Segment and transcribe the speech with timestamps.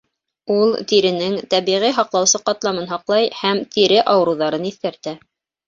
[0.53, 5.19] Ул тиренең тәбиғи һаҡлаусы ҡатламын һаҡлай һәм тире ауырыуҙарын иҫкәртә.